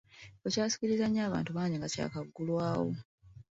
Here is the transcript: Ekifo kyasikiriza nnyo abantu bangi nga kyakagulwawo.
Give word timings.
Ekifo 0.37 0.53
kyasikiriza 0.53 1.05
nnyo 1.07 1.21
abantu 1.27 1.49
bangi 1.57 1.75
nga 1.77 1.91
kyakagulwawo. 1.93 2.91